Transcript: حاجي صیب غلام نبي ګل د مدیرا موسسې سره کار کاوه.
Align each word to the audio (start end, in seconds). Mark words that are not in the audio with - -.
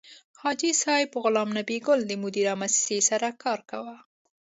حاجي 0.41 0.71
صیب 0.83 1.09
غلام 1.23 1.49
نبي 1.57 1.77
ګل 1.85 1.99
د 2.05 2.11
مدیرا 2.23 2.53
موسسې 2.61 2.97
سره 3.09 3.27
کار 3.43 3.59
کاوه. 3.69 3.97